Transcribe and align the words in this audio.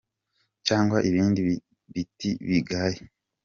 Cyangwa 0.67 0.97
ibindi 1.09 1.39
biti 1.93 2.29
bigaye. 2.47 2.99